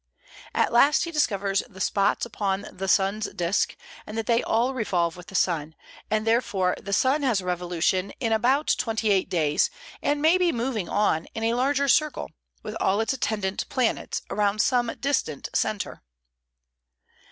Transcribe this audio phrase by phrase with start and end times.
[0.55, 3.75] At last he discovers the spots upon the sun's disk,
[4.07, 5.75] and that they all revolve with the sun,
[6.09, 9.69] and therefore that the sun has a revolution in about twenty eight days,
[10.01, 12.31] and may be moving on in a larger circle,
[12.63, 16.01] with all its attendant planets, around some distant centre.